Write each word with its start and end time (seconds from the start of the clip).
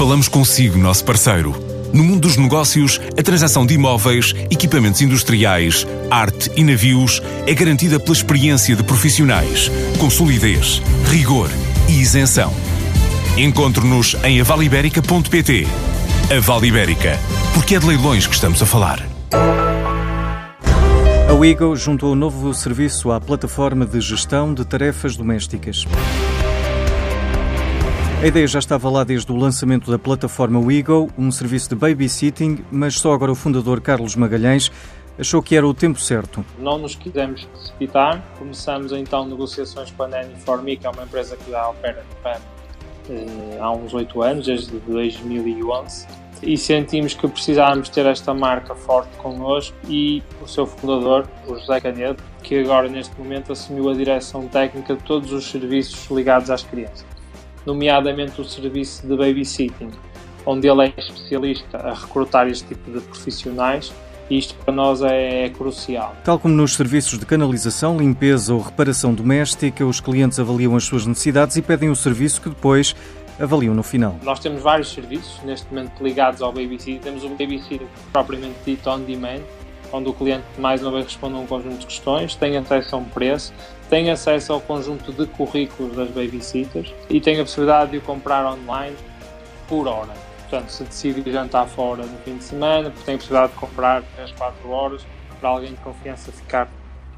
Falamos 0.00 0.28
consigo, 0.28 0.78
nosso 0.78 1.04
parceiro. 1.04 1.54
No 1.92 2.02
mundo 2.02 2.20
dos 2.20 2.38
negócios, 2.38 2.98
a 3.18 3.22
transação 3.22 3.66
de 3.66 3.74
imóveis, 3.74 4.34
equipamentos 4.50 5.02
industriais, 5.02 5.86
arte 6.10 6.50
e 6.56 6.64
navios 6.64 7.20
é 7.46 7.52
garantida 7.52 8.00
pela 8.00 8.16
experiência 8.16 8.74
de 8.74 8.82
profissionais, 8.82 9.70
com 9.98 10.08
solidez, 10.08 10.80
rigor 11.10 11.50
e 11.86 12.00
isenção. 12.00 12.50
Encontre-nos 13.36 14.16
em 14.24 14.40
avaliberica.pt. 14.40 15.66
A 16.34 16.40
Vale 16.40 16.68
Ibérica, 16.68 17.18
porque 17.52 17.74
é 17.74 17.78
de 17.78 17.86
leilões 17.86 18.26
que 18.26 18.34
estamos 18.34 18.62
a 18.62 18.64
falar. 18.64 19.06
A 21.28 21.34
Wigo 21.34 21.76
juntou 21.76 22.14
um 22.14 22.16
novo 22.16 22.54
serviço 22.54 23.12
à 23.12 23.20
plataforma 23.20 23.84
de 23.84 24.00
gestão 24.00 24.54
de 24.54 24.64
tarefas 24.64 25.14
domésticas. 25.14 25.84
A 28.22 28.26
ideia 28.26 28.46
já 28.46 28.58
estava 28.58 28.90
lá 28.90 29.02
desde 29.02 29.32
o 29.32 29.34
lançamento 29.34 29.90
da 29.90 29.98
plataforma 29.98 30.60
Wigo, 30.60 31.08
um 31.16 31.32
serviço 31.32 31.70
de 31.70 31.74
babysitting, 31.74 32.62
mas 32.70 32.96
só 32.96 33.14
agora 33.14 33.32
o 33.32 33.34
fundador 33.34 33.80
Carlos 33.80 34.14
Magalhães 34.14 34.70
achou 35.18 35.42
que 35.42 35.56
era 35.56 35.66
o 35.66 35.72
tempo 35.72 35.98
certo. 35.98 36.44
Não 36.58 36.76
nos 36.76 36.94
quisemos 36.94 37.46
precipitar, 37.46 38.22
começamos 38.38 38.92
então 38.92 39.26
negociações 39.26 39.90
com 39.92 40.02
a 40.02 40.08
Nanny 40.08 40.34
for 40.36 40.62
Me, 40.62 40.76
que 40.76 40.86
é 40.86 40.90
uma 40.90 41.04
empresa 41.04 41.34
que 41.34 41.50
já 41.50 41.66
opera 41.70 42.04
no 42.10 42.16
PAN 42.16 42.40
eh, 43.08 43.58
há 43.58 43.72
uns 43.72 43.94
oito 43.94 44.20
anos, 44.20 44.44
desde 44.44 44.78
2011, 44.80 46.06
e 46.42 46.58
sentimos 46.58 47.14
que 47.14 47.26
precisávamos 47.26 47.88
ter 47.88 48.04
esta 48.04 48.34
marca 48.34 48.74
forte 48.74 49.16
connosco 49.16 49.74
e 49.88 50.22
o 50.42 50.46
seu 50.46 50.66
fundador, 50.66 51.26
o 51.48 51.58
José 51.58 51.80
Canedo, 51.80 52.22
que 52.42 52.58
agora 52.58 52.86
neste 52.86 53.18
momento 53.18 53.50
assumiu 53.52 53.88
a 53.88 53.94
direção 53.94 54.46
técnica 54.46 54.94
de 54.94 55.02
todos 55.04 55.32
os 55.32 55.50
serviços 55.50 56.10
ligados 56.10 56.50
às 56.50 56.62
crianças 56.62 57.19
nomeadamente 57.66 58.40
o 58.40 58.44
serviço 58.44 59.06
de 59.06 59.16
babysitting, 59.16 59.90
onde 60.46 60.68
ele 60.68 60.86
é 60.86 60.94
especialista 60.96 61.78
a 61.78 61.94
recrutar 61.94 62.48
este 62.48 62.68
tipo 62.68 62.90
de 62.90 63.00
profissionais 63.00 63.92
e 64.30 64.38
isto 64.38 64.54
para 64.54 64.72
nós 64.72 65.02
é, 65.02 65.46
é 65.46 65.48
crucial. 65.48 66.14
Tal 66.24 66.38
como 66.38 66.54
nos 66.54 66.74
serviços 66.74 67.18
de 67.18 67.26
canalização, 67.26 67.98
limpeza 67.98 68.54
ou 68.54 68.60
reparação 68.60 69.12
doméstica, 69.12 69.84
os 69.84 70.00
clientes 70.00 70.38
avaliam 70.38 70.76
as 70.76 70.84
suas 70.84 71.04
necessidades 71.04 71.56
e 71.56 71.62
pedem 71.62 71.90
o 71.90 71.96
serviço 71.96 72.40
que 72.40 72.48
depois 72.48 72.94
avaliam 73.40 73.74
no 73.74 73.82
final. 73.82 74.16
Nós 74.22 74.38
temos 74.38 74.62
vários 74.62 74.92
serviços 74.92 75.42
neste 75.42 75.66
momento 75.72 76.02
ligados 76.02 76.42
ao 76.42 76.52
babysitting. 76.52 76.98
Temos 76.98 77.24
o 77.24 77.30
babysitting 77.30 77.86
propriamente 78.12 78.56
dito 78.64 78.88
on 78.88 79.00
demand, 79.00 79.40
onde 79.92 80.08
o 80.08 80.12
cliente 80.12 80.44
mais 80.58 80.82
uma 80.82 80.92
vez 80.92 81.06
responde 81.06 81.34
a 81.36 81.38
um 81.38 81.46
conjunto 81.46 81.78
de 81.78 81.86
questões, 81.86 82.34
tem 82.34 82.56
acesso 82.56 82.94
a 82.94 82.98
um 82.98 83.04
preço, 83.04 83.52
tem 83.88 84.10
acesso 84.10 84.52
ao 84.52 84.60
conjunto 84.60 85.12
de 85.12 85.26
currículos 85.26 85.96
das 85.96 86.08
babysitters 86.08 86.92
e 87.08 87.20
tem 87.20 87.40
a 87.40 87.44
possibilidade 87.44 87.92
de 87.92 87.98
o 87.98 88.00
comprar 88.00 88.46
online 88.46 88.96
por 89.68 89.86
hora. 89.88 90.12
Portanto, 90.48 90.70
se 90.70 90.84
decide 90.84 91.30
jantar 91.30 91.66
fora 91.68 92.04
no 92.04 92.18
fim 92.18 92.36
de 92.36 92.44
semana, 92.44 92.92
tem 93.04 93.14
a 93.14 93.18
possibilidade 93.18 93.52
de 93.52 93.58
comprar 93.58 94.02
3, 94.16 94.32
4 94.32 94.70
horas 94.70 95.06
para 95.38 95.48
alguém 95.48 95.70
de 95.70 95.80
confiança 95.80 96.32
ficar, 96.32 96.68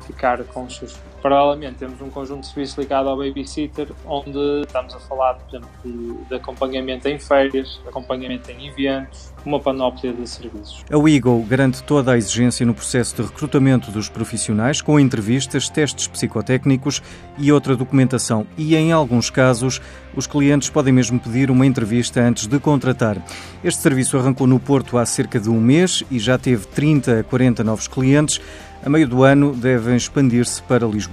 ficar 0.07 0.42
com 0.45 0.64
os 0.64 0.77
seus 0.77 0.92
Paralelamente, 1.23 1.77
temos 1.77 2.01
um 2.01 2.11
conjunto 2.11 2.41
de 2.41 2.48
serviços 2.48 2.77
ligado 2.77 3.09
ao 3.09 3.17
babysitter, 3.17 3.87
onde 4.05 4.62
estamos 4.67 4.92
a 4.92 4.98
falar, 4.98 5.34
por 5.34 5.48
exemplo, 5.48 5.70
de, 6.29 6.34
acompanhamento 6.34 7.06
em 7.06 7.17
férias, 7.17 7.81
acompanhamento 7.87 8.51
em 8.51 8.67
eventos, 8.67 9.33
uma 9.47 9.61
panóplia 9.61 10.12
de 10.12 10.29
serviços. 10.29 10.84
A 10.91 10.98
WIGO 10.98 11.41
garante 11.45 11.81
toda 11.84 12.12
a 12.12 12.19
exigência 12.19 12.67
no 12.67 12.75
processo 12.75 13.14
de 13.14 13.23
recrutamento 13.23 13.92
dos 13.92 14.09
profissionais, 14.09 14.81
com 14.81 14.98
entrevistas, 14.98 15.69
testes 15.69 16.09
psicotécnicos 16.09 17.01
e 17.39 17.53
outra 17.53 17.77
documentação. 17.77 18.45
E, 18.59 18.75
em 18.75 18.91
alguns 18.91 19.31
casos, 19.31 19.81
os 20.17 20.27
clientes 20.27 20.70
podem 20.70 20.92
mesmo 20.92 21.20
pedir 21.20 21.53
uma 21.53 21.64
entrevista 21.64 22.20
antes 22.20 22.48
de 22.48 22.59
contratar. 22.59 23.17
Este 23.62 23.81
serviço 23.81 24.19
arrancou 24.19 24.48
no 24.48 24.59
Porto 24.59 24.98
há 24.98 25.07
cerca 25.07 25.39
de 25.39 25.48
um 25.48 25.61
mês 25.61 26.03
e 26.11 26.19
já 26.19 26.36
teve 26.36 26.67
30 26.67 27.20
a 27.20 27.23
40 27.23 27.62
novos 27.62 27.86
clientes 27.86 28.41
a 28.84 28.91
meio 28.91 29.07
do 29.07 29.23
ano 29.23 29.55
devem 29.55 29.95
expandir-se 29.95 30.61
para 30.61 30.85
Lisboa. 30.85 31.11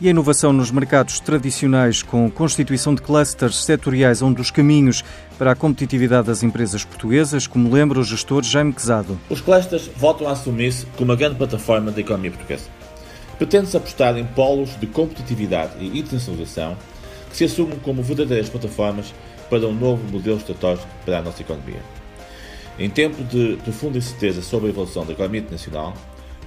E 0.00 0.06
a 0.06 0.10
inovação 0.10 0.52
nos 0.52 0.70
mercados 0.70 1.20
tradicionais, 1.20 2.02
com 2.02 2.30
constituição 2.30 2.94
de 2.94 3.02
clusters 3.02 3.64
setoriais, 3.64 4.22
é 4.22 4.24
um 4.24 4.32
dos 4.32 4.50
caminhos 4.50 5.04
para 5.38 5.52
a 5.52 5.54
competitividade 5.54 6.26
das 6.26 6.42
empresas 6.42 6.84
portuguesas, 6.84 7.46
como 7.46 7.72
lembra 7.72 7.98
o 7.98 8.04
gestor 8.04 8.42
Jaime 8.42 8.72
Quezado. 8.72 9.18
Os 9.28 9.40
clusters 9.40 9.90
voltam 9.96 10.28
a 10.28 10.32
assumir-se 10.32 10.86
como 10.96 11.10
uma 11.10 11.16
grande 11.16 11.36
plataforma 11.36 11.90
da 11.90 12.00
economia 12.00 12.30
portuguesa. 12.30 12.64
Pretende-se 13.38 13.76
apostar 13.76 14.18
em 14.18 14.24
polos 14.24 14.78
de 14.78 14.86
competitividade 14.86 15.72
e 15.80 15.98
internacionalização 15.98 16.76
que 17.30 17.36
se 17.36 17.44
assumem 17.44 17.78
como 17.78 18.02
verdadeiras 18.02 18.48
plataformas 18.48 19.14
para 19.48 19.66
um 19.66 19.72
novo 19.72 20.02
modelo 20.10 20.36
estratégico 20.36 20.88
para 21.04 21.18
a 21.18 21.22
nossa 21.22 21.42
economia. 21.42 21.80
Em 22.78 22.88
tempo 22.88 23.22
de 23.24 23.58
profunda 23.62 23.98
incerteza 23.98 24.42
sobre 24.42 24.68
a 24.68 24.70
evolução 24.70 25.04
da 25.04 25.12
economia 25.12 25.40
internacional, 25.40 25.94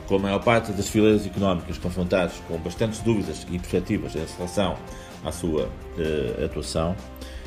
com 0.08 0.16
a 0.16 0.20
maior 0.20 0.44
parte 0.44 0.72
das 0.72 0.88
fileiras 0.88 1.26
económicas 1.26 1.78
confrontados 1.78 2.36
com 2.48 2.58
bastantes 2.58 3.00
dúvidas 3.00 3.46
e 3.50 3.58
perspectivas 3.58 4.16
em 4.16 4.26
relação 4.38 4.76
à 5.24 5.32
sua 5.32 5.64
uh, 5.64 6.46
atuação, 6.46 6.96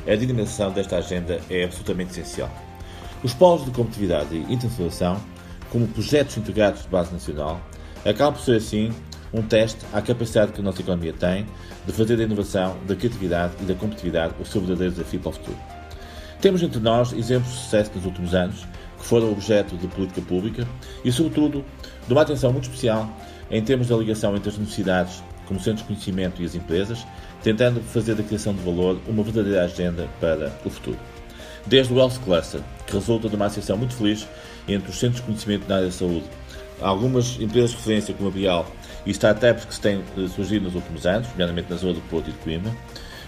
a 0.07 0.15
dinamização 0.15 0.71
desta 0.71 0.97
agenda 0.97 1.39
é 1.49 1.63
absolutamente 1.63 2.11
essencial. 2.11 2.49
Os 3.23 3.33
polos 3.33 3.65
de 3.65 3.71
competitividade 3.71 4.35
e 4.35 4.53
internacionalização, 4.53 5.19
como 5.69 5.87
projetos 5.87 6.37
integrados 6.37 6.83
de 6.83 6.87
base 6.87 7.11
nacional, 7.11 7.59
acabam 8.05 8.33
por 8.33 8.41
ser 8.41 8.57
assim 8.57 8.91
um 9.33 9.41
teste 9.41 9.85
à 9.91 10.01
capacidade 10.01 10.53
que 10.53 10.61
a 10.61 10.63
nossa 10.63 10.81
economia 10.81 11.13
tem 11.13 11.45
de 11.85 11.91
fazer 11.91 12.15
da 12.15 12.23
inovação, 12.23 12.77
da 12.87 12.95
criatividade 12.95 13.53
e 13.61 13.65
da 13.65 13.73
competitividade 13.73 14.33
o 14.39 14.45
seu 14.45 14.61
verdadeiro 14.61 14.93
desafio 14.93 15.19
para 15.19 15.29
o 15.29 15.33
futuro. 15.33 15.57
Temos 16.41 16.61
entre 16.61 16.79
nós 16.79 17.11
exemplos 17.13 17.51
de 17.51 17.57
sucesso 17.59 17.91
nos 17.95 18.05
últimos 18.05 18.33
anos 18.33 18.65
que 18.97 19.05
foram 19.05 19.31
objeto 19.31 19.75
de 19.77 19.87
política 19.87 20.21
pública 20.21 20.67
e, 21.03 21.11
sobretudo, 21.11 21.63
de 22.07 22.13
uma 22.13 22.21
atenção 22.21 22.51
muito 22.51 22.65
especial 22.65 23.09
em 23.49 23.63
termos 23.63 23.87
da 23.87 23.95
ligação 23.95 24.35
entre 24.35 24.49
as 24.49 24.55
universidades, 24.55 25.23
como 25.45 25.59
centros 25.59 25.81
de 25.81 25.87
conhecimento 25.87 26.41
e 26.41 26.45
as 26.45 26.55
empresas, 26.55 27.05
tentando 27.41 27.81
fazer 27.81 28.15
da 28.15 28.23
criação 28.23 28.53
de 28.53 28.61
valor 28.61 28.99
uma 29.07 29.23
verdadeira 29.23 29.63
agenda 29.63 30.07
para 30.19 30.51
o 30.65 30.69
futuro. 30.69 30.99
Desde 31.65 31.93
o 31.93 31.97
Health 31.97 32.19
Cluster, 32.23 32.61
que 32.85 32.93
resulta 32.93 33.29
de 33.29 33.35
uma 33.35 33.45
associação 33.45 33.77
muito 33.77 33.93
feliz 33.93 34.27
entre 34.67 34.89
os 34.89 34.97
centros 34.97 35.21
de 35.21 35.27
conhecimento 35.27 35.67
na 35.67 35.75
área 35.75 35.87
da 35.87 35.93
saúde, 35.93 36.25
algumas 36.81 37.39
empresas 37.39 37.71
de 37.71 37.77
referência 37.77 38.13
como 38.13 38.29
a 38.29 38.31
Bial 38.31 38.65
e 39.05 39.11
startups 39.11 39.65
que 39.65 39.73
se 39.73 39.81
têm 39.81 40.03
eh, 40.17 40.27
surgido 40.27 40.65
nos 40.65 40.75
últimos 40.75 41.05
anos, 41.05 41.27
nomeadamente 41.29 41.69
na 41.69 41.77
zona 41.77 41.93
do 41.93 42.01
Porto 42.01 42.29
e 42.29 42.33
de 42.33 42.37
Coimbra, 42.39 42.71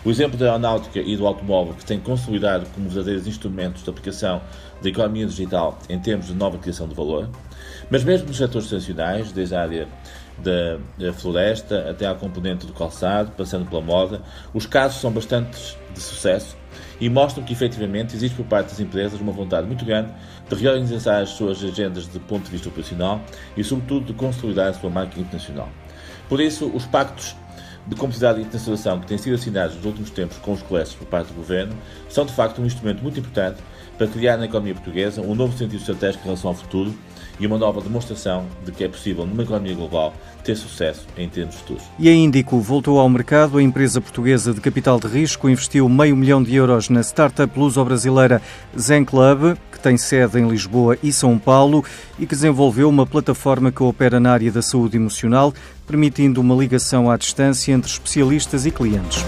o 0.04 0.10
exemplo 0.10 0.38
da 0.38 0.46
aeronáutica 0.46 1.00
e 1.00 1.18
do 1.18 1.28
automóvel, 1.28 1.74
que 1.74 1.86
têm 1.86 2.00
consolidado 2.00 2.66
como 2.74 2.88
verdadeiros 2.88 3.28
instrumentos 3.28 3.84
de 3.84 3.90
aplicação 3.90 4.42
da 4.82 4.90
economia 4.90 5.26
digital 5.26 5.78
em 5.90 6.00
termos 6.00 6.28
de 6.28 6.34
nova 6.34 6.58
criação 6.58 6.88
de 6.88 6.96
valor, 6.96 7.30
mas 7.90 8.04
mesmo 8.04 8.28
nos 8.28 8.38
setores 8.38 8.68
tradicionais, 8.68 9.32
desde 9.32 9.56
a 9.56 9.62
área 9.62 9.88
da, 10.38 11.14
floresta 11.14 11.90
até 11.90 12.08
à 12.08 12.14
componente 12.14 12.66
do 12.66 12.74
calçado, 12.74 13.32
passando 13.32 13.66
pela 13.70 13.82
moda, 13.82 14.22
os 14.54 14.66
casos 14.66 15.02
são 15.02 15.12
bastante 15.12 15.78
de 15.94 16.00
sucesso 16.00 16.56
e 17.02 17.10
mostram 17.10 17.44
que 17.44 17.54
efetivamente 17.54 18.16
existe 18.16 18.36
por 18.36 18.46
parte 18.46 18.70
das 18.70 18.80
empresas 18.80 19.20
uma 19.20 19.32
vontade 19.32 19.68
muito 19.68 19.84
grande 19.84 20.12
de 20.50 20.56
reorganizar 20.56 21.22
as 21.22 21.30
suas 21.30 21.64
agendas 21.64 22.08
de 22.08 22.20
ponto 22.20 22.46
de 22.46 22.52
vista 22.52 22.70
operacional 22.70 23.22
e, 23.56 23.64
sobretudo, 23.64 24.06
de 24.06 24.14
consolidar 24.14 24.68
a 24.68 24.74
sua 24.74 24.90
marca 24.90 25.20
internacional. 25.20 25.70
Por 26.28 26.40
isso, 26.40 26.68
os 26.74 26.86
pactos 26.86 27.36
de 27.88 27.96
competitividade 27.96 28.40
e 28.40 28.44
internacionalização 28.44 29.00
que 29.00 29.08
têm 29.08 29.18
sido 29.18 29.36
assinados 29.36 29.76
nos 29.76 29.86
últimos 29.86 30.10
tempos 30.10 30.38
com 30.38 30.54
os 30.54 30.62
colégios 30.62 30.96
por 30.96 31.08
parte 31.08 31.28
do 31.28 31.34
Governo 31.36 31.76
são, 32.08 32.26
de 32.26 32.34
facto, 32.34 32.62
um 32.62 32.66
instrumento 32.66 33.02
muito 33.02 33.20
importante 33.20 33.62
para 33.98 34.08
criar 34.08 34.38
na 34.38 34.46
economia 34.46 34.74
portuguesa 34.74 35.22
um 35.22 35.36
novo 35.36 35.58
sentido 35.58 35.80
estratégico 35.80 36.24
em 36.24 36.28
relação 36.28 36.52
ao 36.52 36.56
futuro 36.56 36.94
e 37.40 37.48
uma 37.48 37.58
nova 37.58 37.82
demonstração 37.82 38.46
de 38.66 38.72
que 38.72 38.84
é 38.84 38.88
possível, 38.88 39.26
numa 39.26 39.44
economia 39.44 39.74
global, 39.74 40.14
ter 40.44 40.56
sucesso 40.56 41.06
em 41.18 41.28
termos 41.30 41.56
futuros. 41.56 41.84
E 41.98 42.10
a 42.10 42.14
Índico 42.14 42.60
voltou 42.60 43.00
ao 43.00 43.10
mercado. 43.10 43.58
A 43.58 43.64
empresa 43.64 44.02
portuguesa 44.02 44.54
de 44.54 44.62
capital 44.62 45.00
de 45.00 45.08
risco 45.08 45.50
investiu 45.50 45.88
meio 45.88 46.16
milhão 46.16 46.42
de 46.42 46.56
euros 46.56 46.90
na 46.90 47.02
startup 47.02 47.58
luso-brasileira 47.58 48.42
Zen 48.78 49.06
Club, 49.06 49.58
que 49.72 49.80
tem 49.80 49.98
sede 49.98 50.40
em 50.40 50.48
Lisboa 50.48 50.98
e 51.02 51.12
São 51.12 51.38
Paulo 51.38 51.84
e 52.18 52.26
que 52.26 52.36
desenvolveu 52.36 52.90
uma 52.90 53.06
plataforma 53.06 53.72
que 53.72 53.84
opera 53.84 54.20
na 54.20 54.32
área 54.32 54.52
da 54.52 54.62
saúde 54.62 54.98
emocional, 54.98 55.54
permitindo 55.88 56.42
uma 56.42 56.56
ligação 56.56 57.10
à 57.10 57.18
distância 57.18 57.72
entre 57.72 57.90
especialistas 57.90 58.66
e 58.66 58.72
clientes. 58.72 59.24